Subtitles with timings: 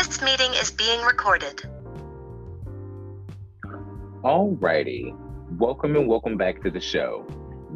[0.00, 1.62] This meeting is being recorded.
[4.24, 5.14] Alrighty.
[5.58, 7.26] Welcome and welcome back to the show.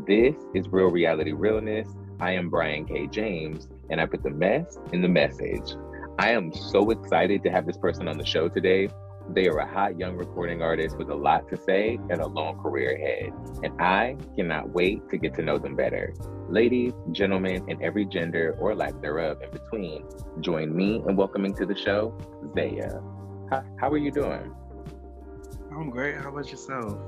[0.06, 1.86] This is Real Reality Realness.
[2.20, 3.08] I am Brian K.
[3.08, 5.74] James, and I put the mess in the message.
[6.18, 8.88] I am so excited to have this person on the show today.
[9.30, 12.58] They are a hot young recording artist with a lot to say and a long
[12.58, 16.12] career ahead, and I cannot wait to get to know them better.
[16.50, 20.04] Ladies, gentlemen, and every gender or lack thereof in between,
[20.40, 22.10] join me in welcoming to the show
[22.54, 23.50] Xaeyuh.
[23.50, 24.54] How, how are you doing?
[25.72, 26.16] I'm great.
[26.16, 26.98] How about yourself?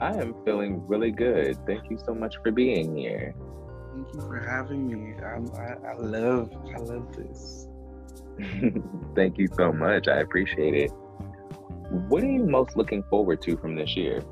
[0.00, 1.56] I am feeling really good.
[1.66, 3.32] Thank you so much for being here.
[3.94, 5.14] Thank you for having me.
[5.22, 7.68] I'm, I, I love I love this.
[9.14, 10.08] Thank you so much.
[10.08, 10.90] I appreciate it.
[11.92, 14.22] What are you most looking forward to from this year?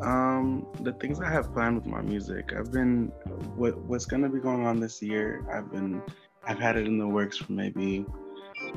[0.00, 3.08] Um, the things I have planned with my music, I've been
[3.56, 5.44] what what's gonna be going on this year.
[5.52, 6.00] I've been
[6.46, 8.06] I've had it in the works for maybe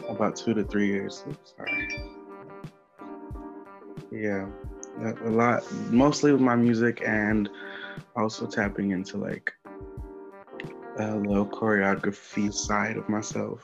[0.09, 1.23] about two to three years.
[1.29, 1.87] Oops, sorry.
[4.11, 4.47] Yeah,
[5.01, 7.49] a, a lot, mostly with my music and
[8.15, 9.53] also tapping into like
[10.97, 13.63] a little choreography side of myself.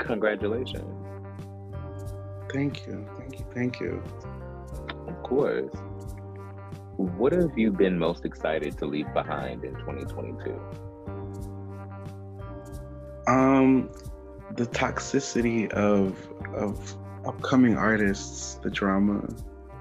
[0.00, 0.84] Congratulations.
[2.52, 4.02] Thank you, thank you, thank you.
[5.06, 5.72] Of course.
[6.96, 10.60] What have you been most excited to leave behind in 2022?
[13.26, 13.90] Um,
[14.56, 16.18] the toxicity of
[16.54, 19.28] of upcoming artists, the drama.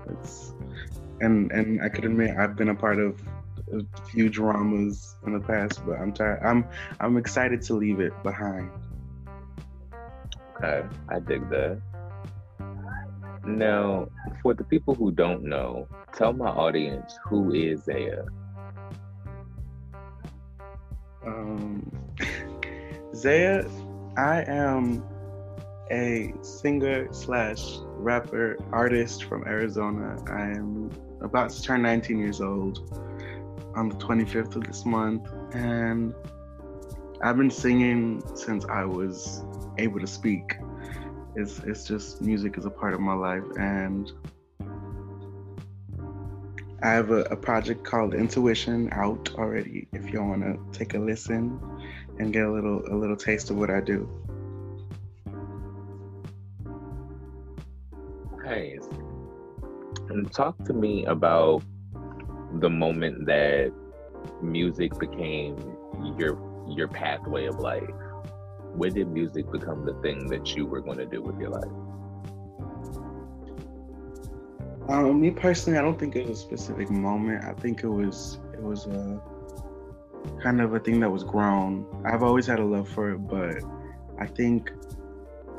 [0.10, 0.54] It's
[1.22, 3.22] and and I could admit I've been a part of
[3.74, 6.42] a few dramas in the past, but I'm tired.
[6.44, 6.66] I'm
[7.00, 8.70] I'm excited to leave it behind.
[10.62, 11.82] Okay, I dig that.
[13.46, 14.10] Now,
[14.42, 18.28] for the people who don't know, tell my audience who is Xaeyuh.
[21.26, 21.90] Um,
[23.14, 23.72] Xaeyuh,
[24.18, 25.02] I am
[25.92, 30.18] a singer slash rapper artist from Arizona.
[30.30, 30.92] I am
[31.22, 32.80] about to turn 19 years old
[33.76, 36.14] on the 25th of this month, and
[37.22, 39.44] I've been singing since I was
[39.80, 40.58] able to speak.
[41.36, 44.12] It's it's just music is a part of my life, and
[46.82, 49.88] I have a, a project called Intuition out already.
[49.94, 51.60] If you want to take a listen
[52.20, 54.10] and get a little a little taste of what I do.
[58.44, 58.88] Nice.
[60.10, 61.64] And talk to me about
[62.60, 63.72] the moment that
[64.42, 65.56] music became
[66.18, 67.90] your your pathway of life.
[68.80, 71.66] When did music become the thing that you were going to do with your life?
[74.88, 77.44] Um, me personally, I don't think it was a specific moment.
[77.44, 79.22] I think it was it was a
[80.42, 81.86] kind of a thing that was grown.
[82.06, 83.58] I've always had a love for it, but
[84.18, 84.72] I think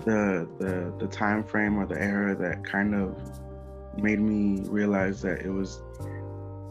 [0.07, 3.21] the the the time frame or the era that kind of
[3.99, 5.83] made me realize that it was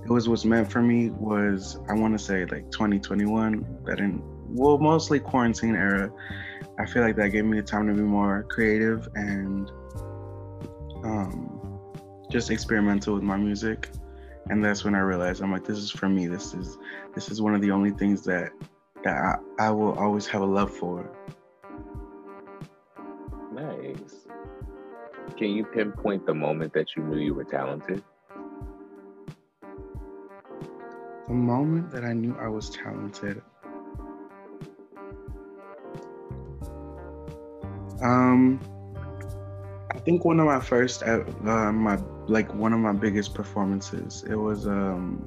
[0.04, 4.24] it was what's meant for me was I want to say like 2021 that in
[4.50, 6.12] well mostly quarantine era
[6.78, 9.70] I feel like that gave me the time to be more creative and
[11.04, 11.80] um,
[12.30, 13.90] just experimental with my music
[14.50, 16.78] and that's when I realized I'm like this is for me this is
[17.16, 18.52] this is one of the only things that
[19.04, 19.16] that
[19.60, 21.10] I, I will always have a love for
[23.60, 24.28] Nice.
[25.38, 28.04] Can you pinpoint the moment that you knew you were talented?
[31.28, 33.42] The moment that I knew I was talented.
[38.02, 38.60] Um,
[39.92, 41.98] I think one of my first, uh, uh, my
[42.28, 44.24] like one of my biggest performances.
[44.30, 45.26] It was um,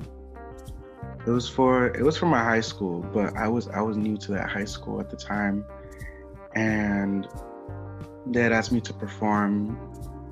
[1.26, 4.16] it was for it was for my high school, but I was I was new
[4.18, 5.64] to that high school at the time,
[6.54, 7.28] and
[8.26, 9.76] they had asked me to perform,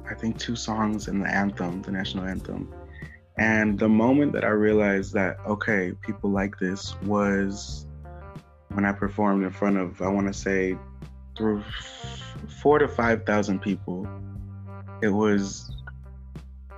[0.08, 2.72] I think two songs in the anthem, the national anthem,
[3.36, 7.86] and the moment that I realized that okay, people like this was
[8.68, 10.76] when I performed in front of I want to say
[11.40, 11.64] through
[12.62, 14.06] four to five thousand people.
[15.02, 15.72] It was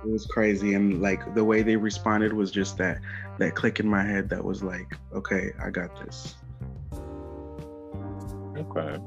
[0.03, 2.99] it was crazy, and like the way they responded was just that
[3.39, 6.35] that click in my head that was like, okay, I got this.
[8.55, 8.97] Okay,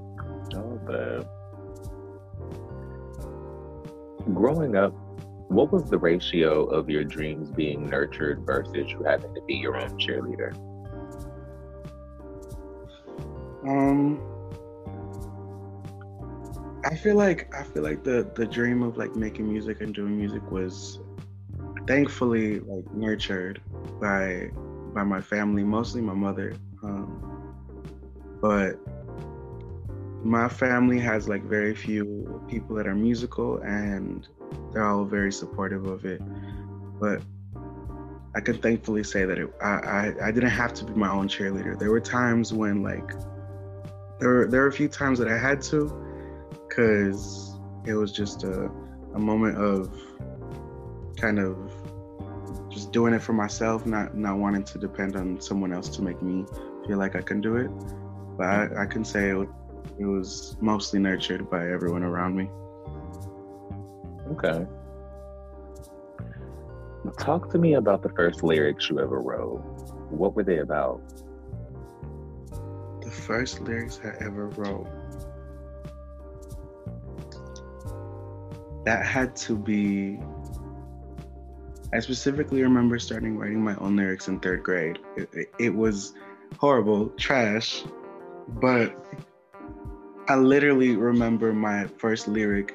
[0.52, 1.26] not bad.
[4.34, 4.92] Growing up,
[5.48, 9.76] what was the ratio of your dreams being nurtured versus you having to be your
[9.76, 10.54] own cheerleader?
[13.66, 14.35] Um,
[16.86, 20.16] I feel like I feel like the the dream of like making music and doing
[20.16, 21.00] music was
[21.88, 23.60] thankfully like nurtured
[24.00, 24.50] by
[24.94, 26.54] by my family, mostly my mother.
[26.84, 27.52] Um,
[28.40, 28.78] but
[30.22, 34.28] my family has like very few people that are musical and
[34.72, 36.22] they're all very supportive of it.
[37.00, 37.20] But
[38.36, 41.26] I can thankfully say that it, I, I, I didn't have to be my own
[41.26, 41.76] cheerleader.
[41.76, 43.10] There were times when like
[44.20, 46.05] there were, there were a few times that I had to
[46.76, 48.70] because it was just a,
[49.14, 49.90] a moment of
[51.16, 51.56] kind of
[52.70, 56.20] just doing it for myself, not not wanting to depend on someone else to make
[56.20, 56.44] me
[56.86, 57.70] feel like I can do it.
[58.36, 59.48] But I, I can say it,
[59.98, 62.50] it was mostly nurtured by everyone around me.
[64.32, 64.66] Okay.
[67.18, 69.60] Talk to me about the first lyrics you ever wrote.
[70.10, 71.00] What were they about?
[73.00, 74.88] The first lyrics I ever wrote.
[78.86, 80.18] That had to be
[81.92, 84.98] I specifically remember starting writing my own lyrics in third grade.
[85.16, 86.14] It, it, was
[86.58, 87.84] horrible, trash,
[88.48, 88.94] but
[90.28, 92.74] I literally remember my first lyric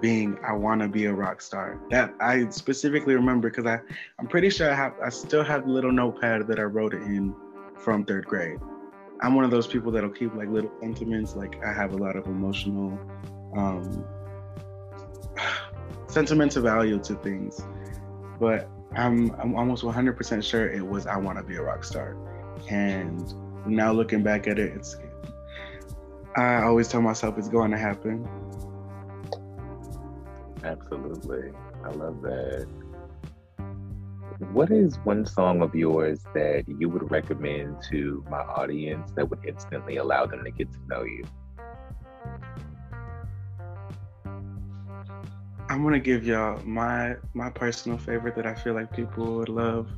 [0.00, 3.80] being "I want to be a rock star." That I specifically remember because I
[4.18, 7.02] I'm pretty sure I have I still have the little notepad that I wrote it
[7.02, 7.34] in
[7.76, 8.58] from third grade.
[9.20, 11.36] I'm one of those people that'll keep like little sentiments.
[11.36, 12.98] Like I have a lot of emotional
[13.56, 14.04] um,
[16.06, 17.62] sentimental value to things
[18.38, 22.16] but I'm I'm almost 100% sure it was I want to be a rock star.
[22.68, 23.34] And
[23.66, 24.96] now looking back at it, it's
[26.36, 28.26] I always tell myself it's going to happen.
[30.64, 31.52] Absolutely.
[31.84, 32.66] I love that.
[34.52, 39.40] What is one song of yours that you would recommend to my audience that would
[39.44, 41.24] instantly allow them to get to know you?
[45.78, 49.88] I'm gonna give y'all my my personal favorite that I feel like people would love,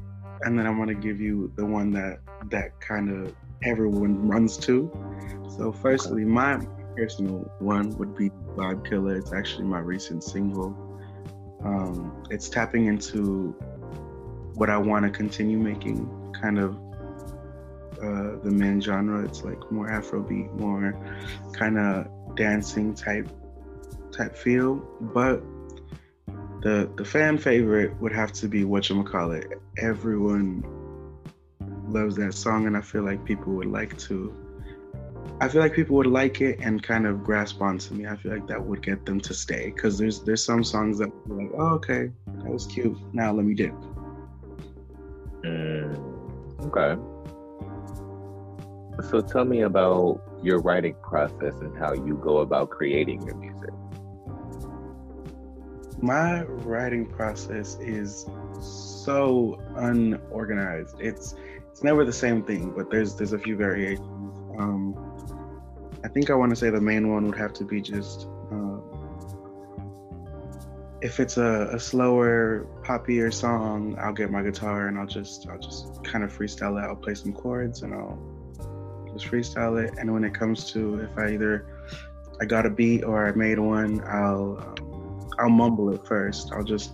[0.43, 2.19] and then I'm gonna give you the one that
[2.51, 3.35] that kind of
[3.65, 4.93] everyone runs to.
[5.57, 6.59] So, firstly, my
[6.99, 9.17] personal one would be Vibe Killer.
[9.17, 10.77] It's actually my recent single.
[11.65, 13.53] Um, it's tapping into
[14.57, 16.07] what I want to continue making,
[16.39, 16.77] kind of
[18.03, 19.25] uh, the men genre.
[19.25, 20.95] It's like more Afrobeat, more
[21.55, 22.07] kind of
[22.37, 23.31] dancing type
[24.13, 25.43] type feel, but
[26.61, 29.47] the the fan favorite would have to be what you call it.
[29.79, 30.63] Everyone
[31.89, 34.35] loves that song, and I feel like people would like to.
[35.41, 38.07] I feel like people would like it and kind of grasp onto me.
[38.07, 41.09] I feel like that would get them to stay because there's there's some songs that
[41.09, 42.97] are like, oh okay, that was cute.
[43.15, 43.75] Now let me dip.
[45.43, 47.01] Mm, okay.
[49.09, 53.71] So tell me about your writing process and how you go about creating your music
[56.03, 58.27] my writing process is
[58.61, 60.97] so unorganized.
[61.01, 61.35] It's
[61.71, 64.09] it's never the same thing, but there's there's a few variations.
[64.59, 64.95] Um,
[66.05, 68.83] I think I want to say the main one would have to be just um,
[71.03, 75.59] if it's a, a slower, poppier song, I'll get my guitar and I'll just I'll
[75.59, 76.87] just kind of freestyle it.
[76.87, 78.19] I'll play some chords and I'll
[79.13, 79.95] just freestyle it.
[79.99, 81.67] And when it comes to if I either
[82.41, 84.90] I got a beat or I made one, I'll um,
[85.41, 86.53] I'll mumble it first.
[86.53, 86.93] I'll just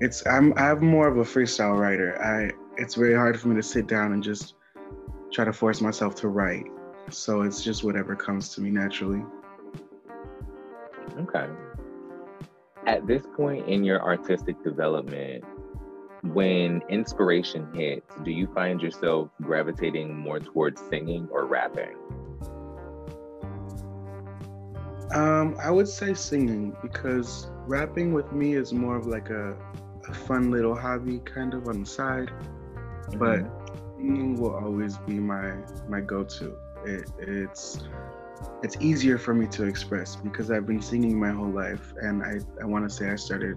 [0.00, 2.20] it's I'm I'm more of a freestyle writer.
[2.22, 4.54] I it's very hard for me to sit down and just
[5.30, 6.66] try to force myself to write.
[7.10, 9.22] So it's just whatever comes to me naturally.
[11.18, 11.46] Okay.
[12.86, 15.44] At this point in your artistic development,
[16.22, 21.96] when inspiration hits, do you find yourself gravitating more towards singing or rapping?
[25.14, 29.56] Um, I would say singing because rapping with me is more of like a,
[30.08, 32.30] a fun little hobby, kind of on the side.
[33.14, 33.48] But Mm-hmm.
[33.96, 36.56] singing will always be my my go-to.
[36.84, 37.80] It, it's
[38.62, 42.40] it's easier for me to express because I've been singing my whole life, and I
[42.62, 43.56] I want to say I started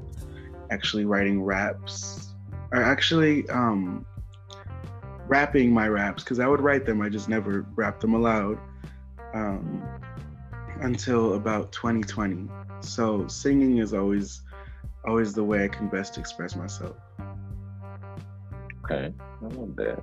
[0.72, 2.36] actually writing raps,
[2.74, 4.06] or actually um
[5.28, 8.60] rapping my raps because I would write them, I just never rapped them aloud.
[9.34, 9.90] Um,
[10.82, 12.50] until about 2020.
[12.82, 14.42] So singing is always
[15.06, 16.96] always the way I can best express myself.
[18.84, 20.00] Okay, I love that.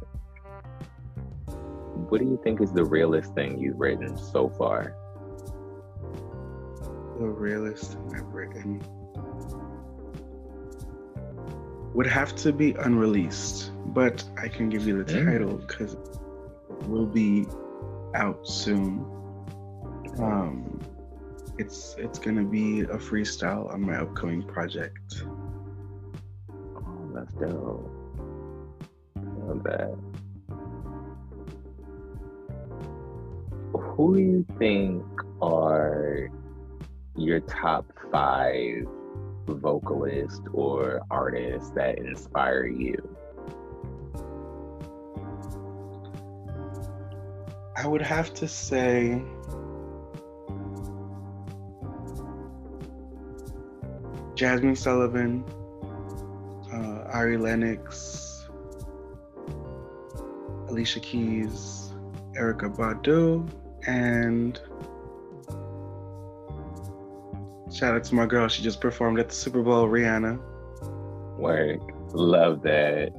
[2.08, 4.96] What do you think is the realest thing you've written so far?
[7.18, 8.82] The realest thing I've written
[11.94, 17.06] would have to be unreleased, but I can give you the title because it will
[17.06, 17.46] be
[18.14, 19.04] out soon.
[20.18, 20.80] Um,
[21.58, 25.24] it's it's gonna be a freestyle on my upcoming project.
[26.50, 27.90] Oh, that's dope.
[29.16, 29.96] Love that.
[33.74, 35.04] Who do you think
[35.40, 36.30] are
[37.16, 38.86] your top five
[39.46, 42.96] vocalists or artists that inspire you?
[47.76, 49.22] I would have to say
[54.42, 55.44] Jazmine Sullivan,
[56.72, 58.48] uh, Ari Lennox,
[60.68, 61.92] Alicia Keys,
[62.36, 63.48] Erykah Badu,
[63.86, 64.60] and
[67.72, 68.48] shout out to my girl.
[68.48, 70.40] She just performed at the Super Bowl, Rihanna.
[71.38, 71.80] Work.
[72.12, 73.12] Love that.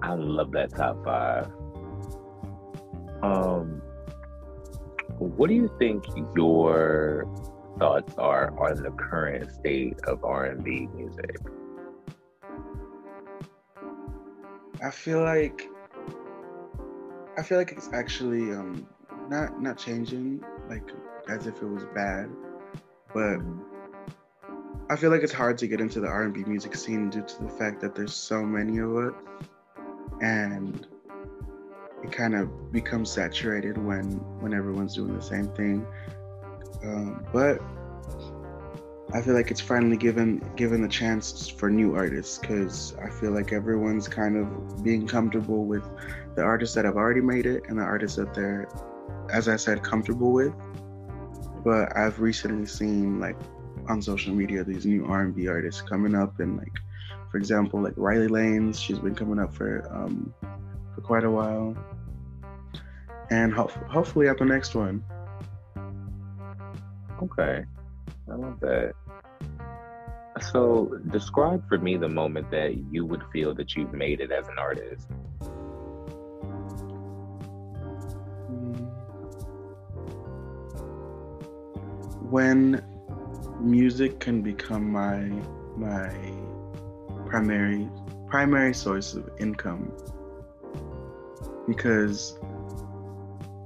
[0.00, 1.46] I love that top five.
[3.20, 3.82] Um,
[5.18, 6.04] what do you think
[6.36, 7.26] your
[7.78, 11.36] thoughts are on the current state of R and B music?
[14.82, 15.68] I feel like
[17.38, 18.86] I feel like it's actually um
[19.28, 20.90] not not changing like
[21.28, 22.28] as if it was bad,
[23.14, 23.38] but
[24.90, 27.48] I feel like it's hard to get into the R&B music scene due to the
[27.48, 29.14] fact that there's so many of it
[30.20, 30.86] and
[32.02, 34.04] it kind of becomes saturated when
[34.40, 35.86] when everyone's doing the same thing.
[36.84, 37.60] Um, but
[39.14, 43.30] I feel like it's finally given given the chance for new artists because I feel
[43.30, 45.84] like everyone's kind of being comfortable with
[46.34, 48.68] the artists that have already made it and the artists that they're,
[49.30, 50.54] as I said, comfortable with.
[51.62, 53.36] But I've recently seen like
[53.86, 56.72] on social media these new R&B artists coming up and like,
[57.30, 60.34] for example, like Riley Lanes, she's been coming up for um,
[60.94, 61.76] for quite a while,
[63.30, 65.04] and ho- hopefully at the next one.
[67.22, 67.64] Okay,
[68.30, 68.94] I love that.
[70.50, 74.48] So, describe for me the moment that you would feel that you've made it as
[74.48, 75.06] an artist.
[78.48, 78.72] Hmm.
[82.32, 82.82] when
[83.60, 85.30] music can become my
[85.76, 86.10] my
[87.26, 87.88] primary
[88.26, 89.92] primary source of income
[91.68, 92.38] because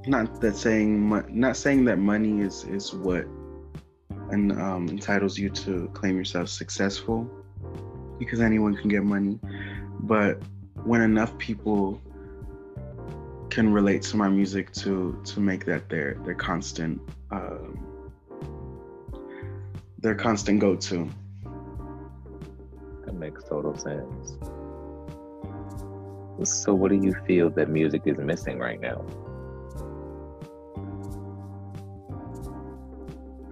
[0.06, 3.24] not that saying not saying that money is is what
[4.30, 7.28] and um, entitles you to claim yourself successful
[8.18, 9.38] because anyone can get money
[10.00, 10.40] but
[10.84, 12.00] when enough people
[13.50, 17.86] can relate to my music to to make that their their constant um,
[19.98, 21.08] their constant go-to.
[23.04, 24.38] That makes total sense.
[26.44, 29.04] So, what do you feel that music is missing right now?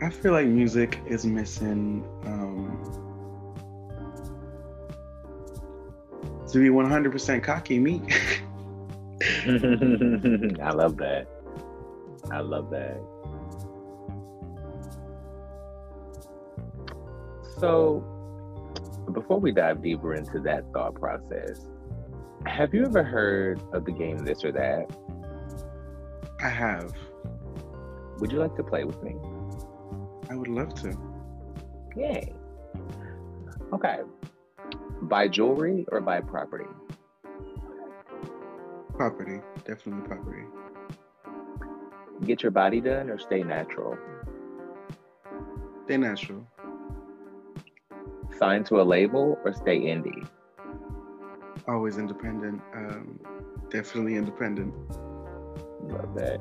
[0.04, 2.78] I feel like music is missing um,
[6.46, 8.02] to be 100% cocky me.
[10.62, 11.26] I love that.
[12.30, 13.00] I love that.
[17.58, 18.04] So,
[19.10, 21.66] before we dive deeper into that thought process,
[22.44, 24.94] have you ever heard of the game This or That?
[26.40, 26.92] I have.
[28.18, 29.14] Would you like to play with me?
[30.30, 30.96] I would love to.
[31.96, 32.32] Yay.
[33.72, 34.00] Okay.
[35.02, 36.68] Buy jewelry or buy property?
[38.94, 40.44] Property, definitely property.
[42.24, 43.98] Get your body done or stay natural?
[45.84, 46.46] Stay natural.
[48.38, 50.26] Sign to a label or stay indie?
[51.68, 52.60] Always independent.
[52.74, 53.18] Um,
[53.70, 54.74] definitely independent.
[55.82, 56.40] Love that.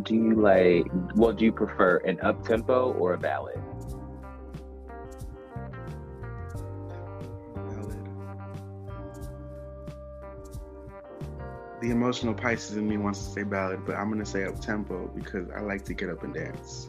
[0.00, 0.86] Do you like?
[1.14, 3.60] Well, do you prefer an up tempo or a ballad?
[7.54, 8.08] Ballad.
[11.82, 15.08] The emotional Pisces in me wants to say ballad, but I'm gonna say up tempo
[15.14, 16.88] because I like to get up and dance.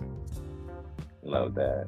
[1.23, 1.87] Love that.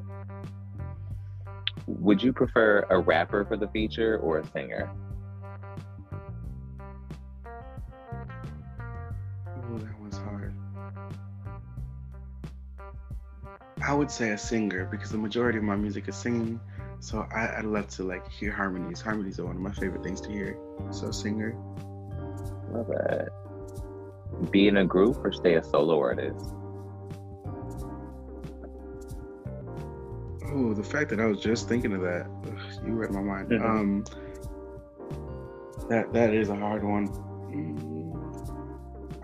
[1.87, 4.91] Would you prefer a rapper for the feature or a singer?
[13.85, 16.59] I would say a singer because the majority of my music is singing.
[16.99, 18.99] So I, I'd love to like hear harmonies.
[18.99, 20.57] Harmonies are one of my favorite things to hear.
[20.91, 21.55] So singer.
[22.71, 23.29] Love that.
[24.51, 26.53] Be in a group or stay a solo artist?
[30.47, 33.49] Oh, the fact that I was just thinking of that, ugh, you read my mind.
[33.49, 33.63] Mhm.
[33.63, 34.03] Um,
[35.89, 37.07] that that is a hard one.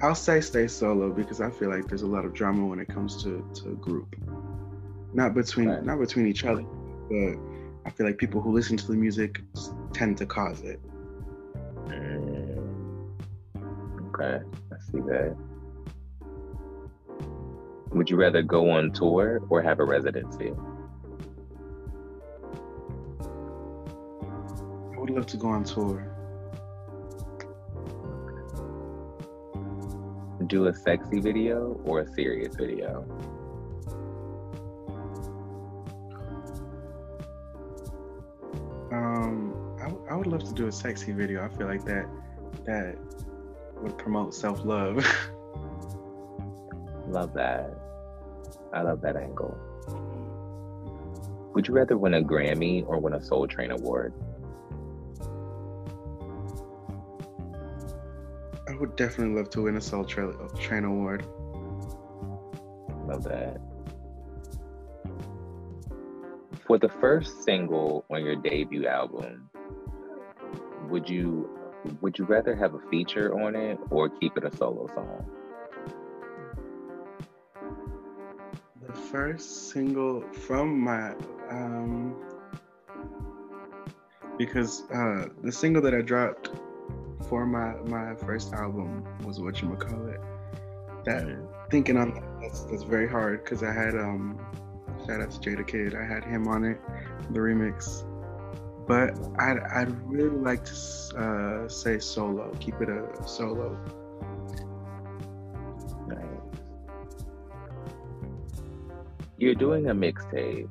[0.03, 2.89] I'll say stay solo because I feel like there's a lot of drama when it
[2.89, 4.15] comes to to a group.
[5.13, 5.83] Not between Right.
[5.85, 6.63] not between each other,
[7.09, 7.37] but
[7.85, 9.41] I feel like people who listen to the music
[9.93, 10.79] tend to cause it.
[11.87, 13.11] Mm.
[14.09, 14.39] Okay,
[14.71, 15.35] I see that.
[17.91, 20.53] Would you rather go on tour or have a residency?
[24.93, 26.07] I would love to go on tour.
[30.47, 33.05] Do a sexy video or a serious video?
[40.41, 41.43] W- I love to do a sexy video.
[41.43, 42.05] I feel like that
[42.65, 42.97] that
[43.81, 45.05] would promote self love.
[47.07, 47.77] Love that.
[48.73, 49.57] I love that angle.
[51.53, 54.13] Would you rather win a Grammy or win a Soul Train award?
[58.69, 61.25] I would definitely love to win a Soul Train, Train Award.
[63.05, 63.59] Love that.
[66.65, 69.49] For the first single on your debut album,
[70.89, 71.49] would you
[71.99, 75.25] would you rather have a feature on it or keep it a solo song?
[78.85, 81.13] The first single from my
[81.49, 82.15] um
[84.37, 86.51] because uh the single that I dropped
[87.27, 90.19] for my my first album was what you call it.
[91.05, 91.25] That
[91.69, 94.39] thinking on that, that's that's very hard because I had um
[95.05, 95.95] shout out to Jada Kid.
[95.95, 96.79] I had him on it,
[97.31, 98.05] the remix.
[98.91, 100.73] But I'd I'd really like to
[101.17, 102.53] uh, say solo.
[102.59, 103.79] Keep it a solo.
[106.09, 106.25] Nice.
[109.37, 110.67] You're doing a mixtape.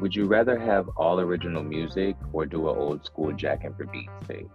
[0.00, 3.86] Would you rather have all original music or do an old school Jack and for
[3.86, 4.48] Beats tape?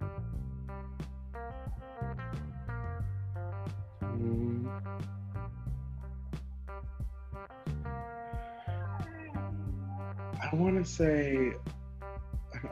[10.42, 11.54] I want to say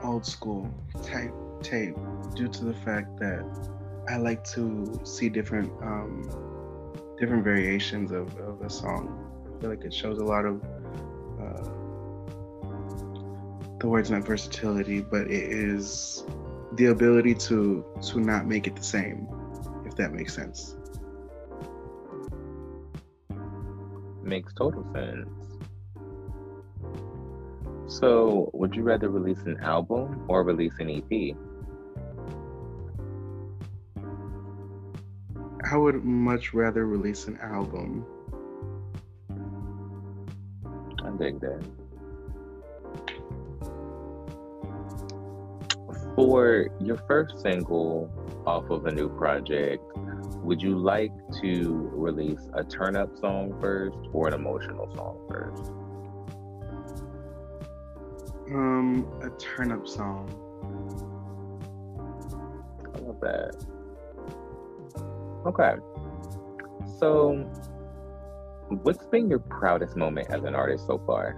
[0.03, 0.69] old school
[1.03, 1.95] type tape
[2.35, 3.43] due to the fact that
[4.07, 6.29] I like to see different um,
[7.19, 9.25] different variations of, of a song.
[9.45, 10.63] I feel like it shows a lot of
[11.39, 11.69] uh,
[13.79, 16.23] the words not versatility, but it is
[16.73, 19.27] the ability to to not make it the same,
[19.85, 20.75] if that makes sense.
[24.23, 25.38] Makes total sense.
[27.89, 31.35] So, would you rather release an album or release an EP?
[35.71, 38.05] I would much rather release an album.
[41.03, 41.63] I dig that.
[46.15, 48.11] For your first single
[48.45, 49.81] off of a new project,
[50.43, 55.78] would you like to release a turn up song first or an emotional song first?
[58.51, 60.27] Um, a turnip song.
[62.95, 63.55] I love that.
[65.45, 65.75] Okay.
[66.97, 67.47] So,
[68.69, 71.37] what's been your proudest moment as an artist so far?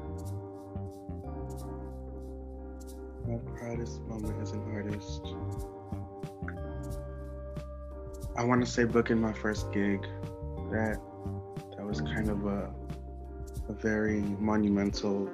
[3.28, 5.22] My proudest moment as an artist.
[8.38, 10.02] I want to say booking my first gig.
[10.72, 10.98] That
[11.76, 12.74] that was kind of a
[13.70, 15.30] a very monumental.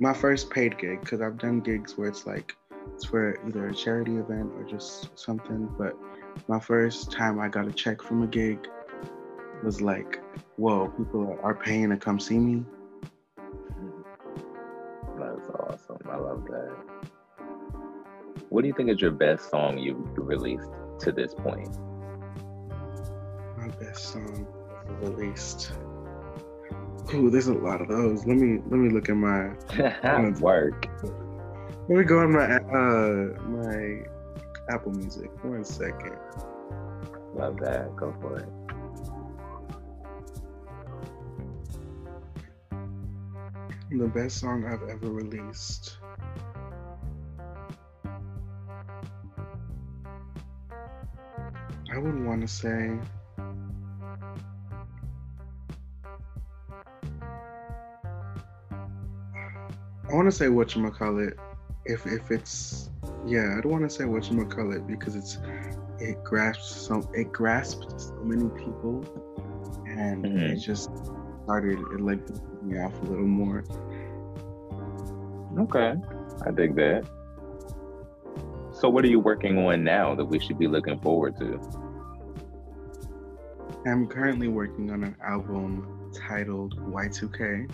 [0.00, 2.56] My first paid gig because I've done gigs where it's like
[2.92, 5.72] it's for either a charity event or just something.
[5.78, 5.96] But
[6.48, 8.66] my first time I got a check from a gig
[9.62, 10.20] was like,
[10.56, 12.64] whoa, people are paying to come see me.
[13.38, 15.20] Mm-hmm.
[15.20, 15.98] That's awesome.
[16.10, 16.76] I love that.
[18.48, 21.76] What do you think is your best song you've released to this point?
[23.56, 24.46] My best song.
[25.00, 25.72] released.
[27.12, 28.24] Ooh, there's a lot of those.
[28.26, 29.50] Let me let me look at my
[30.40, 30.88] work.
[31.88, 34.04] Let me go on my uh my
[34.70, 35.30] Apple Music.
[35.44, 36.16] One second.
[37.34, 37.94] Love that.
[37.96, 38.48] Go for it.
[43.90, 45.98] The best song I've ever released.
[51.92, 52.98] I would want to say
[60.14, 61.36] I want to say what you call it.
[61.86, 62.88] If if it's
[63.26, 65.38] yeah, I don't want to say what you call it because it's
[65.98, 69.02] it grasps so it grasped so many people,
[69.88, 70.52] and Mhm.
[70.52, 70.88] it just
[71.42, 72.20] started it like
[72.62, 73.64] me off a little more.
[75.58, 75.96] Okay.
[76.46, 77.04] I dig that.
[78.70, 81.58] So what are you working on now that we should be looking forward to?
[83.84, 87.68] I'm currently working on an album titled Y2K.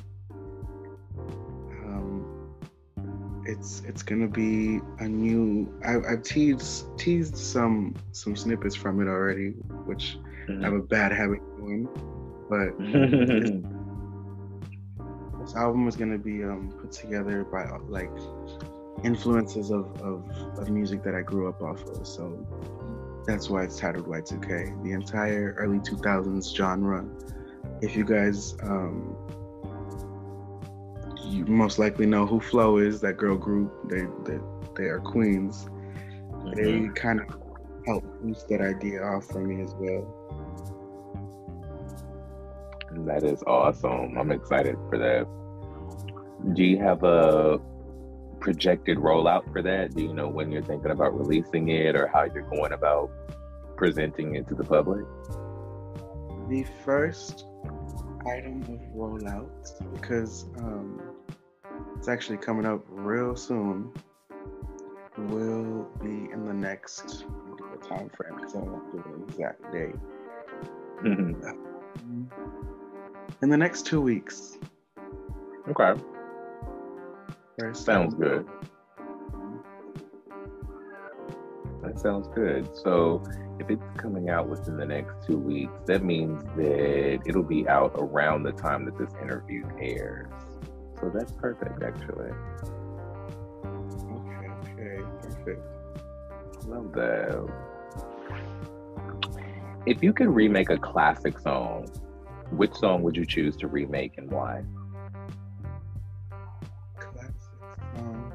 [3.51, 5.73] It's it's gonna be a new.
[5.85, 9.51] I, I've teased teased some some snippets from it already,
[9.85, 11.89] which I have a bad habit of doing.
[12.49, 12.79] But
[15.41, 18.11] this album is gonna be um, put together by like
[19.05, 20.25] influences of, of
[20.59, 22.07] of music that I grew up off of.
[22.07, 22.47] So
[23.27, 24.83] that's why it's titled Y2K.
[24.85, 27.05] The entire early 2000s genre.
[27.83, 29.17] If you guys, um,
[31.31, 33.73] you most likely know who Flo is, that girl group.
[33.89, 34.39] They they,
[34.77, 35.69] they are queens.
[36.55, 37.29] They kind of
[37.87, 40.17] helped boost that idea off for me as well.
[43.07, 44.17] That is awesome.
[44.19, 45.27] I'm excited for that.
[46.55, 47.61] Do you have a
[48.41, 49.95] projected rollout for that?
[49.95, 53.11] Do you know when you're thinking about releasing it or how you're going about
[53.77, 55.05] presenting it to the public?
[56.49, 57.45] The first
[58.27, 59.51] item of rollout,
[59.93, 61.10] because um,
[62.01, 63.93] it's actually coming up real soon,
[65.19, 69.05] will be in the next let me give a time frame because I won't do
[69.05, 69.95] an exact date.
[71.05, 72.25] Mm-hmm.
[73.43, 74.57] In the next two weeks.
[75.69, 76.01] okay.
[77.59, 78.49] First Sounds good.
[81.83, 82.75] That sounds good.
[82.79, 83.23] So,
[83.59, 87.93] if it's coming out within the next two weeks, that means that it'll be out
[87.97, 90.31] around the time that this interview airs.
[91.01, 92.31] So, that's perfect, actually.
[93.65, 95.63] Okay, okay, perfect.
[96.67, 97.49] Love that.
[99.87, 101.89] If you could remake a classic song,
[102.51, 104.63] which song would you choose to remake and why?
[106.99, 107.49] Classics.
[107.97, 108.33] Um,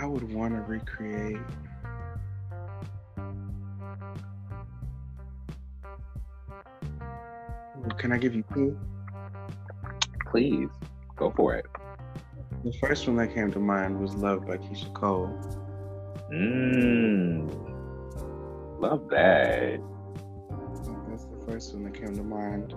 [0.00, 1.36] I would want to recreate.
[7.98, 8.78] Can I give you two?
[10.30, 10.68] Please
[11.16, 11.66] go for it.
[12.64, 15.28] The first one that came to mind was Love by Keyshia Cole.
[16.32, 17.48] Mmm.
[18.80, 19.80] Love that.
[21.08, 22.72] That's the first one that came to mind.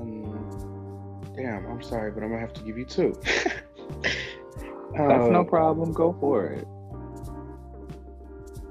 [0.00, 3.14] Um, damn, I'm sorry, but I'm gonna have to give you two.
[4.96, 5.92] That's Uh, no problem.
[5.92, 6.66] Go for it.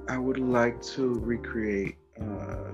[0.07, 2.72] I would like to recreate uh,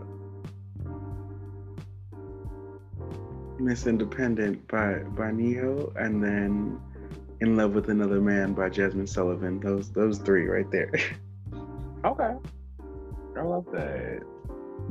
[3.60, 6.80] Miss Independent by by Ne-Yo, and then
[7.42, 9.60] In Love with Another Man by Jazmine Sullivan.
[9.60, 10.92] Those those three right there.
[12.06, 12.34] Okay.
[13.38, 14.22] I love that.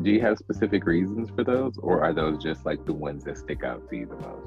[0.03, 3.39] Do you have specific reasons for those, or are those just like the ones that
[3.39, 4.47] stick out to you the most?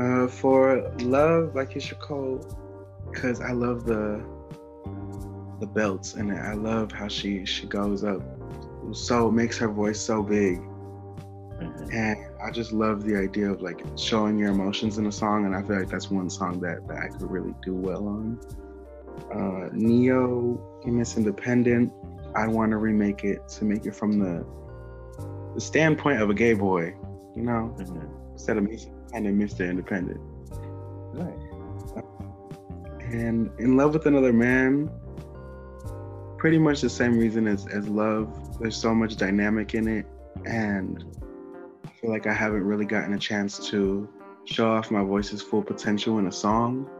[0.00, 2.40] Uh, for Love by Keyshia Cole,
[3.10, 4.24] because I love the
[5.60, 6.32] the belts and.
[6.32, 8.22] I love how she she goes up,
[8.92, 10.58] so makes her voice so big.
[11.92, 15.54] And I just love the idea of like showing your emotions in a song, and
[15.54, 18.40] I feel like that's one song that, that I could really do well on.
[19.32, 21.92] Uh, Ne-Yo, Miss Independent,
[22.34, 24.44] I want to remake it to make it from the
[25.54, 26.94] the standpoint of a gay boy,
[27.36, 28.08] you know, Mhm.
[28.32, 29.68] instead of Miss Independent, Mr.
[29.68, 30.20] Independent.
[31.12, 32.04] Nice.
[33.12, 34.90] And In Love with Another Man,
[36.38, 38.58] pretty much the same reason as, as Love.
[38.58, 40.06] There's so much dynamic in it,
[40.46, 41.04] and
[42.02, 44.08] feel like I haven't really gotten a chance to
[44.44, 46.90] show off my voice's full potential in a song.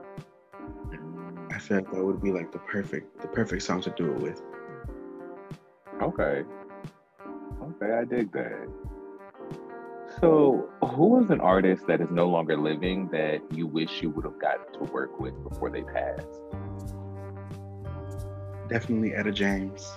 [1.51, 4.21] I feel like that would be like the perfect the perfect song to do it
[4.21, 4.43] with.
[6.01, 6.45] Okay.
[7.63, 8.69] Okay, I dig that.
[10.21, 14.25] So, who is an artist that is no longer living that you wish you would
[14.25, 16.29] have gotten to work with before they passed?
[18.69, 19.91] Definitely Etta James.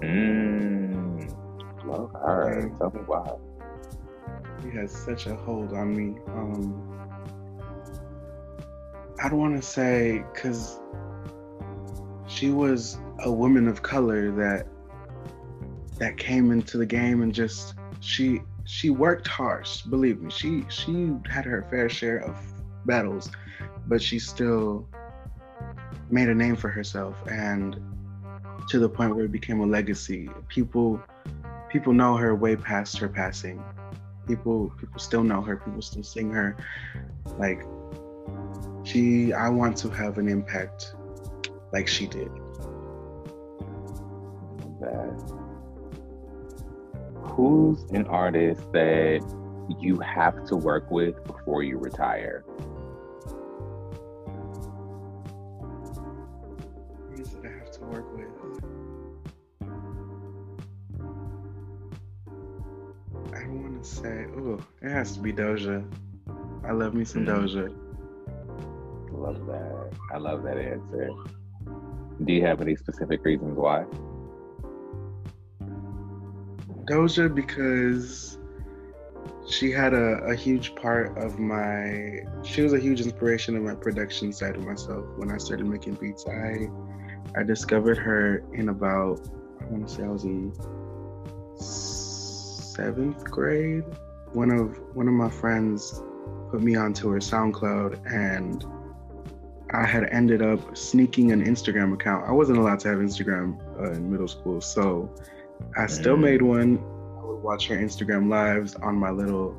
[0.00, 1.32] Mm.
[1.84, 2.72] Love her.
[2.78, 3.36] Tell me why.
[4.62, 6.18] He has such a hold on me.
[6.28, 6.90] Um,
[9.22, 10.80] I don't want to say because
[12.26, 14.66] she was a woman of color that
[15.98, 19.68] that came into the game and just she she worked hard.
[19.88, 22.36] Believe me, she she had her fair share of
[22.86, 23.30] battles,
[23.86, 24.88] but she still
[26.10, 27.80] made a name for herself and
[28.68, 30.30] to the point where it became a legacy.
[30.48, 31.00] People
[31.68, 33.62] people know her way past her passing.
[34.30, 35.56] People people still know her.
[35.56, 36.56] People still sing her.
[37.36, 37.62] Like
[38.84, 40.94] she, I want to have an impact
[41.72, 42.30] like she did.
[44.80, 45.32] That.
[47.22, 49.20] Who's an artist that
[49.80, 52.44] you have to work with before you retire?
[64.58, 64.64] Say.
[64.82, 65.84] Oh, it has to be Doja.
[66.64, 67.28] I love me some Mhm.
[67.28, 67.76] Doja.
[69.12, 69.90] Love that.
[70.12, 71.10] I love that answer.
[72.24, 73.86] Do you have any specific reasons why?
[76.84, 78.38] Doja because
[79.48, 83.74] she had a, a huge part of my she was a huge inspiration in my
[83.74, 86.26] production side of myself when I started making beats.
[86.26, 86.68] I
[87.36, 89.20] I discovered her in about
[89.60, 90.52] I want to say I was in
[91.56, 93.84] seventh grade.
[94.32, 96.02] One of one of my friends
[96.50, 98.64] put me onto her SoundCloud and
[99.72, 102.26] I had ended up sneaking an Instagram account.
[102.28, 105.14] I wasn't allowed to have Instagram uh, in middle school, so
[105.76, 106.20] I still Mm.
[106.22, 106.78] made one.
[107.20, 109.56] I would watch her Instagram lives on my little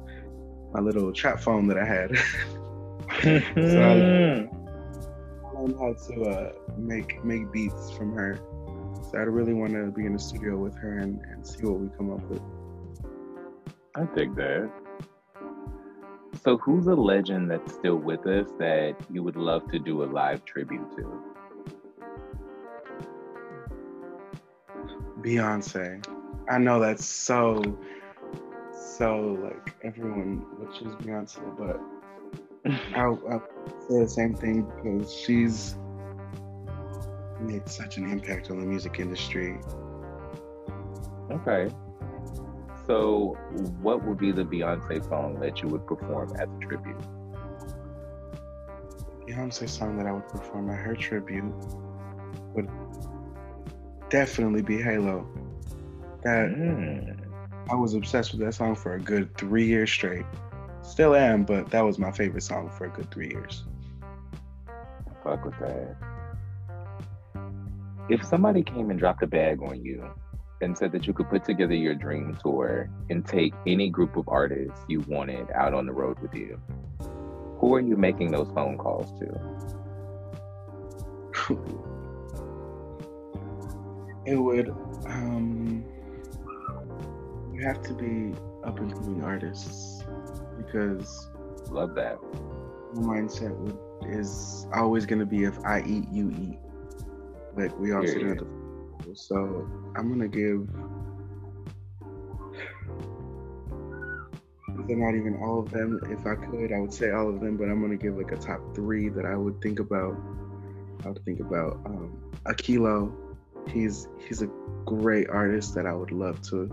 [0.73, 2.11] my little trap phone that I had.
[3.21, 3.93] So I
[5.59, 8.39] learned how to uh, make make beats from her.
[9.11, 11.79] So I really want to be in the studio with her and, and see what
[11.79, 12.41] we come up with.
[13.95, 14.71] I dig that.
[16.43, 20.05] So, who's a legend that's still with us that you would love to do a
[20.05, 21.23] live tribute to?
[25.21, 26.03] Beyonce.
[26.49, 27.61] I know that's so
[28.73, 31.79] so like everyone would choose Beyonce, but
[32.95, 33.43] I'll, I'll
[33.87, 35.75] say the same thing because she's
[37.39, 39.59] made such an impact on the music industry.
[41.29, 41.69] Okay.
[42.91, 43.37] So,
[43.81, 46.99] what would be the Beyonce song that you would perform as a tribute?
[49.25, 51.53] Beyonce song that I would perform at her tribute
[52.53, 52.69] would
[54.09, 55.25] definitely be Halo.
[56.23, 57.15] That Mm.
[57.69, 60.25] I was obsessed with that song for a good three years straight.
[60.81, 63.63] Still am, but that was my favorite song for a good three years.
[65.23, 65.95] Fuck with that.
[68.09, 70.11] If somebody came and dropped a bag on you
[70.61, 74.27] and said that you could put together your dream tour and take any group of
[74.29, 76.59] artists you wanted out on the road with you,
[77.57, 79.25] who are you making those phone calls to?
[84.25, 84.69] it would
[85.07, 85.83] um
[87.53, 90.03] you have to be up and coming artists
[90.57, 91.29] because
[91.71, 92.17] Love that.
[92.93, 93.77] mindset would,
[94.13, 96.59] is always going to be if I eat, you eat.
[97.55, 98.39] Like we all sit Period.
[99.01, 99.15] Table.
[99.15, 100.67] So I'm gonna give.
[104.87, 105.99] They're not even all of them.
[106.09, 108.37] If I could, I would say all of them, but I'm gonna give like a
[108.37, 110.15] top three that I would think about.
[111.03, 113.13] I would think about um, Akilo.
[113.69, 114.49] He's he's a
[114.85, 116.67] great artist that I would love to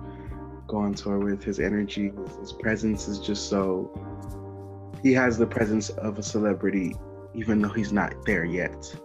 [0.67, 1.43] go on tour with.
[1.43, 3.93] His energy, his, his presence is just so.
[5.03, 6.97] He has the presence of a celebrity,
[7.35, 8.97] even though he's not there yet.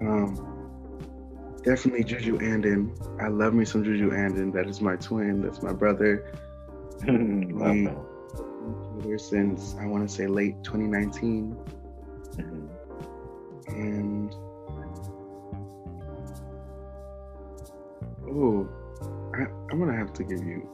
[0.00, 0.57] Um,
[1.62, 2.94] definitely Juju Anden.
[3.20, 4.50] I love me some Juju Anden.
[4.52, 5.42] That is my twin.
[5.42, 6.32] That's my brother.
[7.06, 7.76] Love
[9.04, 11.56] We- since I want to say late 2019,
[12.36, 12.68] Mhm.
[13.68, 14.32] and
[18.28, 18.68] oh,
[19.34, 20.68] I, I'm gonna have to give you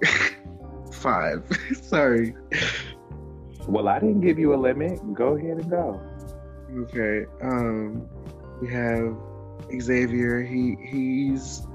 [0.92, 1.44] five.
[1.82, 2.34] Sorry.
[3.68, 5.00] Well, I didn't give you a limit.
[5.14, 6.00] Go ahead and go.
[6.78, 7.24] Okay.
[7.42, 8.08] Um,
[8.60, 9.16] we have
[9.80, 10.42] Xavier.
[10.42, 11.66] He he's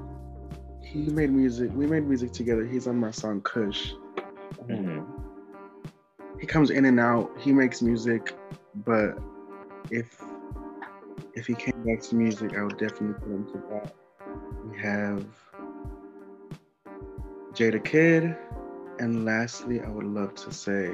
[0.82, 1.72] he made music.
[1.74, 2.66] We made music together.
[2.66, 3.94] He's on my song Kush.
[4.68, 5.06] Mhm.
[6.40, 7.32] he comes in and out.
[7.40, 8.34] He makes music,
[8.86, 9.18] but
[9.92, 10.24] if
[11.34, 13.94] if he came back to music, I would definitely put him to that.
[14.70, 15.26] We have
[17.54, 18.36] Jada Kid,
[19.00, 20.92] and lastly, I would love to say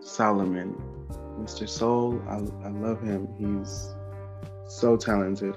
[0.00, 0.74] Solomon,
[1.40, 1.68] Mr.
[1.68, 2.22] Soul.
[2.28, 3.28] I, I love him.
[3.38, 3.94] He's
[4.74, 5.56] so talented.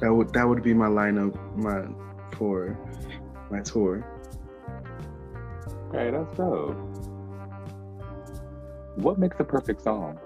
[0.00, 1.84] that would that would be my lineup my
[2.36, 2.76] for
[3.50, 4.04] my tour.
[5.88, 6.76] Okay, that's dope.
[8.96, 10.18] What makes a perfect song?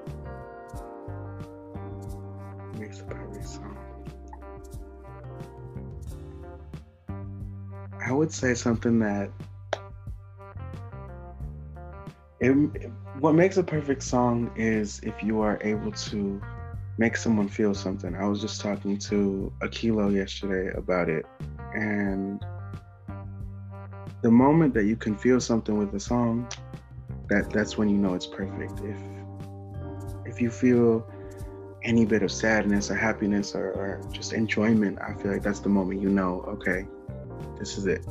[2.79, 3.77] Makes a perfect song.
[8.07, 9.31] I would say something that
[12.41, 12.53] it,
[13.19, 16.41] what makes a perfect song is if you are able to
[16.99, 18.15] make someone feel something.
[18.15, 21.25] I was just talking to Akilo yesterday about it,
[21.75, 22.45] and
[24.23, 26.49] the moment that you can feel something with a song,
[27.29, 28.81] that that's when you know it's perfect.
[28.81, 28.99] If
[30.27, 31.11] if you feel
[31.85, 35.69] any bit of sadness or happiness or, or just enjoyment, I feel like that's the
[35.69, 36.87] moment you know, okay,
[37.59, 38.05] this is it.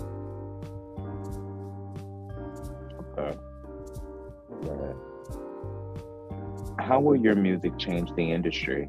[6.88, 8.88] How will your music change the industry?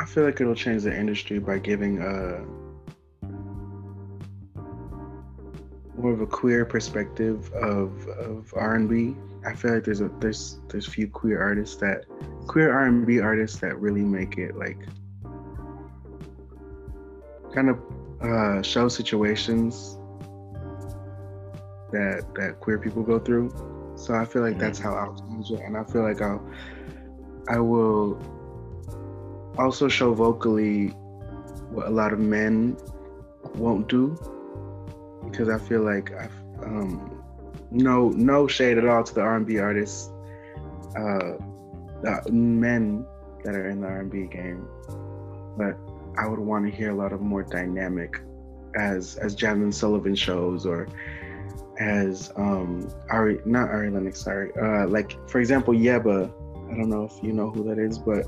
[0.00, 2.42] I feel like it'll change the industry by giving a
[6.00, 9.14] more of a queer perspective of of R and B.
[9.44, 12.06] I feel like there's a there's there's few queer artists that
[12.46, 14.78] queer R and B artists that really make it like
[17.54, 17.78] kind of
[18.22, 19.98] uh, show situations
[21.92, 23.50] that that queer people go through.
[23.96, 26.44] So I feel like that's how I'll change it, and I feel like I'll
[27.48, 28.20] I will
[29.58, 30.88] also show vocally
[31.70, 32.76] what a lot of men
[33.54, 34.18] won't do.
[35.24, 36.32] Because I feel like I've
[36.64, 37.22] um,
[37.70, 40.10] no no shade at all to the R&B artists,
[40.96, 41.32] uh,
[42.30, 43.06] men
[43.44, 44.68] that are in the R&B game,
[45.56, 45.76] but
[46.18, 48.20] I would want to hear a lot of more dynamic,
[48.76, 50.88] as as Jazmine Sullivan shows or
[51.78, 56.30] as um Ari not Ari Lennox sorry uh like for example Yebba
[56.70, 58.26] I don't know if you know who that is but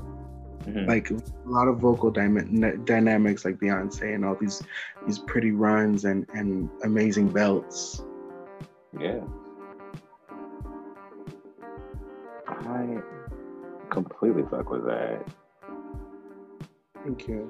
[0.67, 0.89] Mm-hmm.
[0.89, 4.63] Like a lot of vocal dy- dynamics, like Beyonce and all these
[5.05, 8.03] these pretty runs and and amazing belts.
[8.99, 9.21] Yeah,
[12.47, 12.97] I
[13.91, 15.27] completely fuck with that.
[17.03, 17.47] Thank you.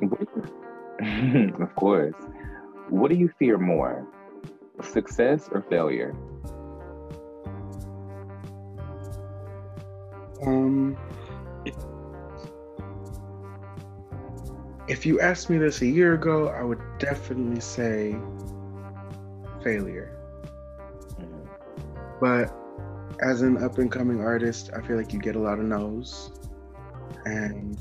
[1.61, 2.15] of course.
[2.89, 4.05] What do you fear more,
[4.83, 6.15] success or failure?
[10.45, 10.97] Um
[14.87, 18.15] if you asked me this a year ago, I would definitely say
[19.63, 20.15] failure.
[21.19, 21.45] Mm-hmm.
[22.19, 22.53] But
[23.21, 26.31] as an up and coming artist, I feel like you get a lot of no's.
[27.25, 27.77] And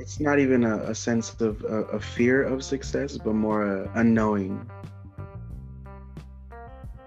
[0.00, 3.90] it's not even a, a sense of a, a, fear of success, but more a,
[3.94, 4.68] unknowing.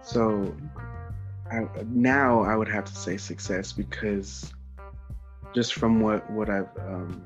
[0.01, 0.53] So
[1.51, 4.51] I, now I would have to say success because
[5.53, 7.21] just from what what I've um,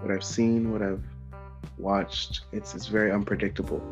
[0.00, 1.04] what I've seen, what I've
[1.76, 3.82] watched, it's it's very unpredictable.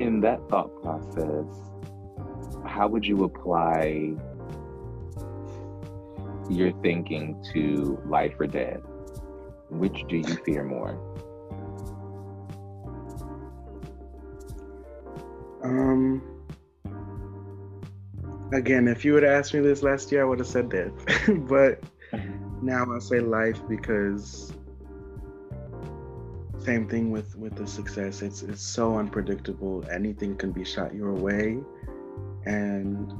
[0.00, 1.46] In that thought process,
[2.66, 4.16] how would you apply
[6.50, 8.80] your thinking to life or death?
[9.70, 11.00] Which do you fear more?
[15.62, 16.22] Um
[18.52, 20.92] again, if you would asked me this last year, I would have said death.
[21.48, 21.82] but
[22.62, 24.52] now I say life because
[26.64, 28.22] same thing with with the success.
[28.22, 29.84] It's it's so unpredictable.
[29.92, 31.58] Anything can be shot your way,
[32.46, 33.12] and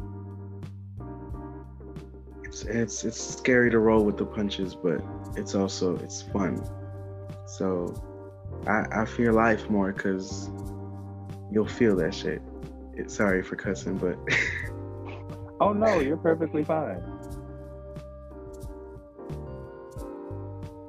[2.54, 5.02] it's it's it's scary to roll with the punches, but
[5.36, 6.64] it's also it's fun.
[7.46, 7.92] So
[8.66, 10.50] I I fear life more because
[11.50, 12.40] you'll feel that shit.
[12.94, 14.16] It, sorry for cussing, but.
[15.60, 17.00] Oh no, you're perfectly fine.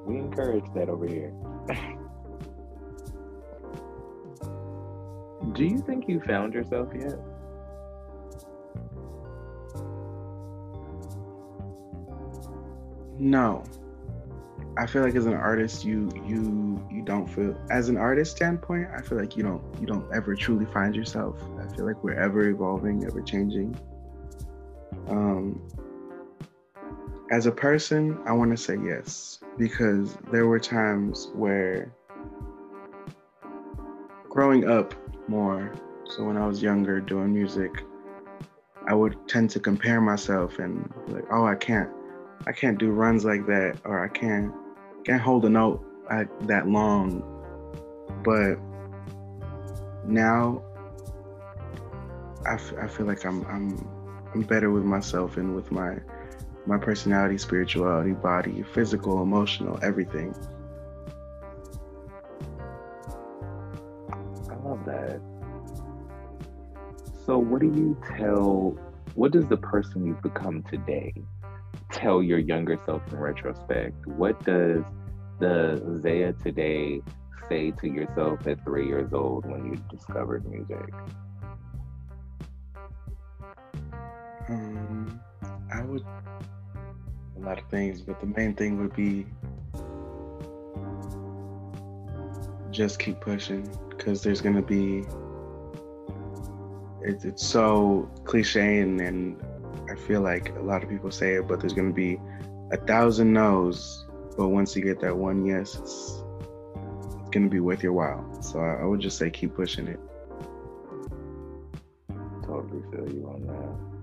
[0.06, 1.32] We encourage that over here.
[5.54, 7.14] Do you think you found yourself yet?
[13.18, 13.64] No.
[14.78, 18.90] I feel like as an artist you you you don't feel as an artist standpoint,
[18.96, 21.42] I feel like you don't you don't ever truly find yourself.
[21.60, 23.78] I feel like we're ever evolving, ever changing.
[25.08, 25.62] Um,
[27.32, 31.92] as a person, I want to say yes because there were times where
[34.30, 34.94] growing up
[35.28, 35.74] more,
[36.06, 37.72] so when I was younger doing music,
[38.88, 41.90] I would tend to compare myself and like, oh, I can't,
[42.48, 44.54] I can't do runs like that, or I can't,
[45.04, 47.24] can't hold a note like that long.
[48.24, 48.58] But
[50.06, 50.64] now
[52.46, 53.88] I, f- I feel like I'm I'm
[54.34, 55.98] I'm better with myself and with my
[56.68, 60.36] my personality, spirituality, body, physical, emotional, everything.
[64.50, 65.22] I love that.
[67.26, 68.78] So, what do you tell?
[69.16, 71.14] What does the person you've become today
[71.96, 74.06] tell your younger self in retrospect?
[74.06, 74.84] What does
[75.40, 77.02] the Xaeyuh today
[77.50, 80.94] say to yourself at three years old when you discovered music?
[84.50, 85.20] Um,
[85.74, 86.04] I would
[87.38, 89.26] a lot of things, but the main thing would be
[92.72, 95.06] just keep pushing because there's gonna be
[97.02, 99.42] it's, it's so cliche and, and
[99.90, 102.20] I feel like a lot of people say it, but there's gonna be
[102.72, 104.06] a thousand no's,
[104.38, 106.24] but once you get that one yes, it's,
[107.20, 108.42] it's gonna be worth your while.
[108.42, 110.00] So I, I would just say keep pushing it.
[112.44, 113.96] Totally feel you on that.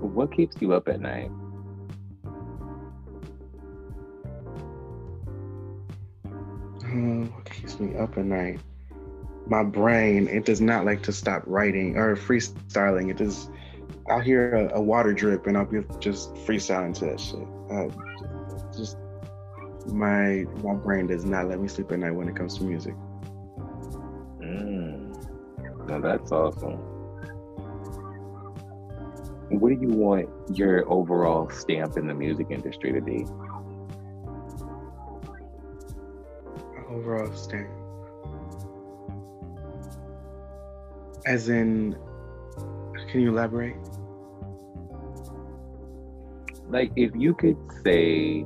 [0.00, 1.30] What keeps you up at night?
[6.84, 8.60] Uh, what keeps me up at night?
[9.46, 13.10] My brain, it does not like to stop writing or freestyling.
[13.10, 13.50] It does.
[14.08, 17.46] I'll hear a, a water drip and I'll be just freestyling to that shit.
[17.70, 17.88] Uh,
[18.76, 18.96] just
[19.86, 22.94] my my brain does not let me sleep at night when it comes to music.
[24.40, 25.88] Mm.
[25.88, 26.78] Now that's awesome.
[29.50, 33.26] What do you want your overall stamp in the music industry to be?
[36.88, 37.83] Overall stamp.
[41.26, 41.96] As in,
[43.10, 43.76] can you elaborate?
[46.68, 48.44] Like, if you could say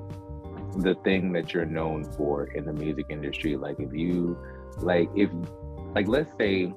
[0.76, 4.38] the thing that you're known for in the music industry, like, if you,
[4.78, 5.30] like, if,
[5.94, 6.72] like, let's say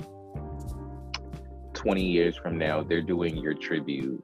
[1.73, 4.23] 20 years from now, they're doing your tribute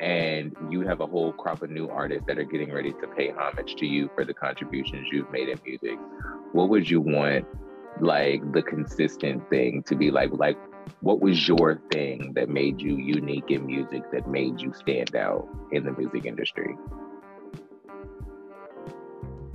[0.00, 3.30] and you have a whole crop of new artists that are getting ready to pay
[3.30, 5.98] homage to you for the contributions you've made in music
[6.52, 7.44] what would you want
[8.00, 10.56] like the consistent thing to be like like
[11.00, 15.48] what was your thing that made you unique in music that made you stand out
[15.72, 16.76] in the music industry?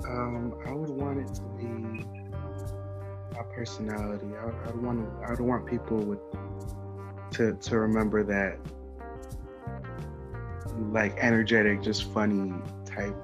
[0.06, 2.06] Um i would want it to be
[3.34, 4.28] my personality.
[4.36, 6.20] I, I want i would want people with
[7.32, 8.60] to to remember that
[10.92, 12.54] like energetic just funny
[12.86, 13.16] type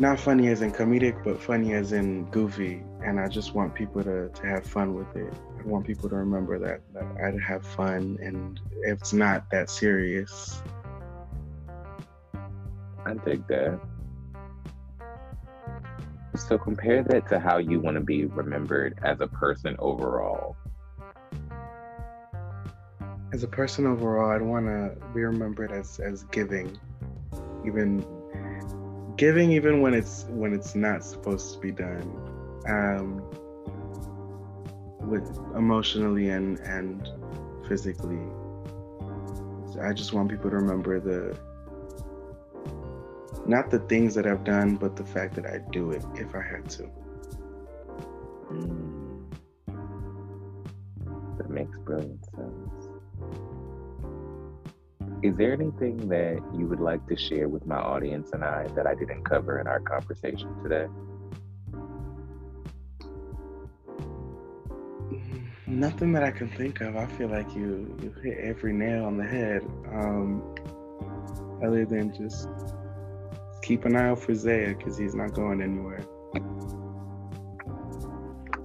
[0.00, 2.82] not funny as in comedic, but funny as in goofy.
[3.04, 5.30] And I just want people to, to have fun with it.
[5.58, 10.62] I want people to remember that, that I'd have fun and it's not that serious.
[13.04, 13.78] I take that.
[16.34, 20.56] So compare that to how you want to be remembered as a person overall.
[23.34, 26.78] As a person overall, I'd want to be remembered as as giving,
[27.66, 28.04] even
[29.16, 32.02] giving even when it's when it's not supposed to be done
[32.68, 33.22] um
[35.00, 37.08] with emotionally and and
[37.68, 38.20] physically.
[39.82, 41.38] I just want people to remember the
[43.46, 46.42] not the things that i've done but the fact that i do it if i
[46.42, 46.88] had to.
[48.52, 49.30] Mm.
[51.38, 52.79] that makes brilliant sense
[55.22, 58.86] is there anything that you would like to share with my audience and I that
[58.86, 60.86] I didn't cover in our conversation today?
[65.66, 66.96] Nothing that I can think of.
[66.96, 69.62] I feel like you you hit every nail on the head.
[69.92, 70.42] Um,
[71.62, 72.48] other than just
[73.62, 76.02] keep an eye out for Xaeyuh because he's not going anywhere.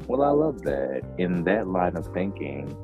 [0.08, 1.04] Well, I love that.
[1.18, 2.76] In that line of thinking,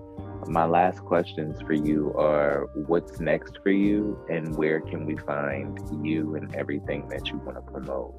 [0.48, 5.80] my last questions for you are what's next for you and where can we find
[6.06, 8.14] you and everything that you want to promote?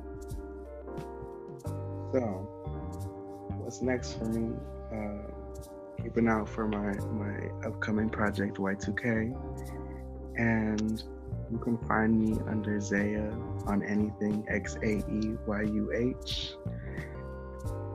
[2.13, 2.21] So
[3.63, 4.55] what's next for me?
[4.93, 5.31] Uh,
[6.03, 9.35] keep an eye out for my my upcoming project y2k
[10.37, 11.05] and
[11.51, 16.55] you can find me under Xaeyuh on anything x-a-e-y-u-h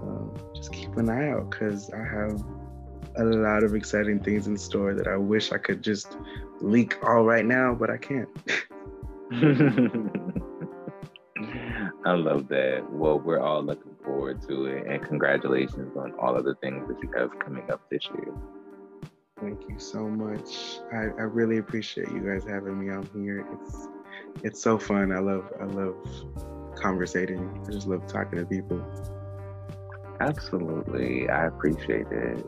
[0.03, 2.39] um, just keep an eye out because i have
[3.19, 6.17] a lot of exciting things in store that I wish I could just
[6.61, 8.29] leak all right now, but I can't.
[12.05, 12.85] I love that.
[12.89, 17.01] Well, we're all looking forward to it, and congratulations on all of the things that
[17.03, 18.33] you have coming up this year.
[19.41, 20.79] Thank you so much.
[20.91, 23.45] I, I really appreciate you guys having me on here.
[23.53, 23.87] It's
[24.43, 25.11] it's so fun.
[25.11, 25.95] I love I love
[26.75, 27.61] conversating.
[27.67, 28.83] I just love talking to people.
[30.19, 31.29] Absolutely.
[31.29, 32.45] I appreciate it.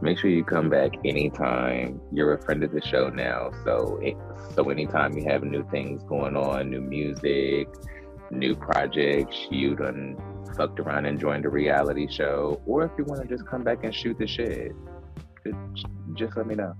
[0.00, 2.00] Make sure you come back anytime.
[2.12, 4.16] You're a friend of the show now, so it,
[4.54, 7.68] so anytime you have new things going on, new music,
[8.30, 10.16] new projects, you done
[10.56, 13.84] fucked around and joined a reality show, or if you want to just come back
[13.84, 14.72] and shoot the shit,
[15.44, 16.74] just, just let me know.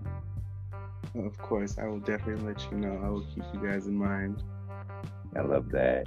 [1.15, 3.01] Of course, I will definitely let you know.
[3.05, 4.43] I will keep you guys in mind.
[5.37, 6.07] I love that.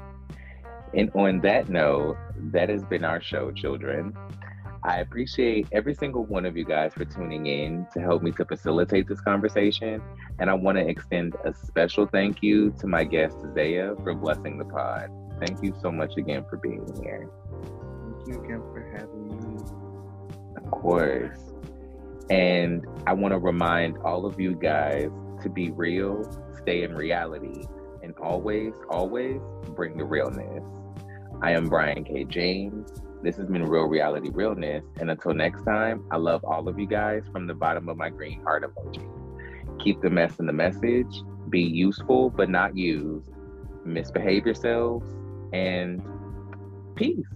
[0.94, 2.18] And on that note,
[2.52, 4.16] that has been our show, children.
[4.84, 8.46] I appreciate every single one of you guys for tuning in to help me to
[8.46, 10.02] facilitate this conversation.
[10.40, 14.58] And I want to extend a special thank you to my guest, Xaeyuh, for blessing
[14.58, 15.10] the pod.
[15.46, 17.30] Thank you so much again for being here.
[17.52, 19.64] Thank you again for having me.
[20.58, 21.40] Of course.
[22.32, 25.10] And I want to remind all of you guys
[25.44, 26.24] to be real,
[26.58, 27.66] stay in reality,
[28.02, 29.42] and always, always
[29.76, 30.64] bring the realness.
[31.44, 32.24] I am Brian K.
[32.24, 32.90] James.
[33.24, 34.84] This has been Real Reality Realness.
[35.00, 38.10] And until next time, I love all of you guys from the bottom of my
[38.10, 39.08] green heart emoji.
[39.80, 43.30] Keep the mess in the message, be useful but not used,
[43.86, 45.06] misbehave yourselves,
[45.54, 46.02] and
[46.96, 47.28] peace.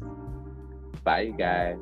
[1.03, 1.77] Bye, you guys.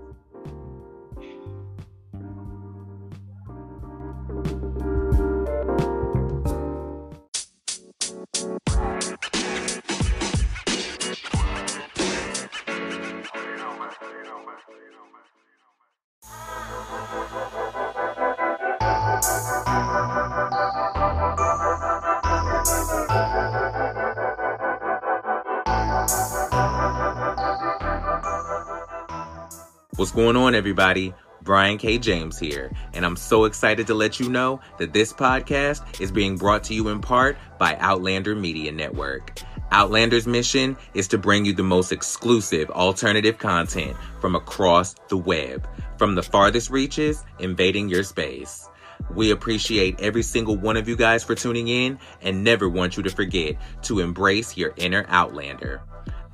[30.13, 31.13] Going on, everybody?
[31.41, 31.97] Brian K.
[31.97, 36.37] James here, and I'm so excited to let you know that this podcast is being
[36.37, 39.39] brought to you in part by Outlander Media Network.
[39.71, 45.67] Outlander's mission is to bring you the most exclusive alternative content from across the web,
[45.97, 48.69] from the farthest reaches invading your space.
[49.13, 53.03] We appreciate every single one of you guys for tuning in and never want you
[53.03, 55.81] to forget to embrace your inner Outlander.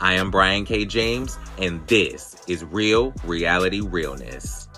[0.01, 0.85] I am Brian K.
[0.85, 4.68] James, and this is Real Reality Realness.